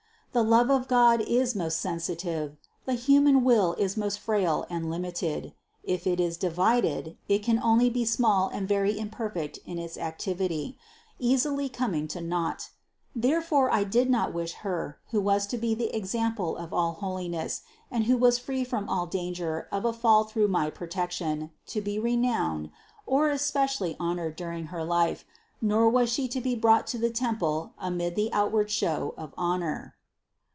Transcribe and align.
The 0.33 0.43
love 0.43 0.71
of 0.71 0.87
God 0.87 1.19
is 1.19 1.55
most 1.57 1.77
sensitive, 1.81 2.55
the 2.85 2.93
human 2.93 3.43
will 3.43 3.73
is 3.73 3.97
most 3.97 4.17
frail 4.17 4.65
and 4.69 4.89
limited; 4.89 5.51
if 5.83 6.07
it 6.07 6.21
is 6.21 6.37
divided, 6.37 7.17
it 7.27 7.39
can 7.39 7.59
only 7.61 7.89
be 7.89 8.05
small 8.05 8.47
and 8.47 8.65
very 8.65 8.97
imperfect 8.97 9.59
in 9.65 9.77
its 9.77 9.97
activity, 9.97 10.77
easily 11.19 11.67
coming 11.67 12.07
to 12.07 12.21
nought. 12.21 12.69
Therefore 13.13 13.73
I 13.73 13.83
did 13.83 14.09
not 14.09 14.33
wish 14.33 14.53
Her, 14.53 14.99
who 15.09 15.19
was 15.19 15.45
to 15.47 15.57
be 15.57 15.75
the 15.75 15.93
example 15.93 16.55
of 16.55 16.71
all 16.71 16.93
holiness 16.93 17.63
and 17.91 18.05
who 18.05 18.15
was 18.15 18.39
free 18.39 18.63
from 18.63 18.87
all 18.87 19.07
danger 19.07 19.67
of 19.69 19.83
a 19.83 19.91
fall 19.91 20.23
through 20.23 20.47
my 20.47 20.69
protection, 20.69 21.51
to 21.67 21.81
be 21.81 21.99
renowned, 21.99 22.71
or 23.05 23.37
specially 23.37 23.97
honored 23.99 24.37
during 24.37 24.67
her 24.67 24.85
life, 24.85 25.25
nor 25.61 25.89
was 25.89 26.09
She 26.09 26.29
to 26.29 26.39
be 26.39 26.55
brought 26.55 26.87
to 26.87 26.97
the 26.97 27.09
temple 27.09 27.73
amid 27.77 28.15
the 28.15 28.31
outward 28.31 28.71
show 28.71 29.13
of 29.17 29.33
honor." 29.37 29.95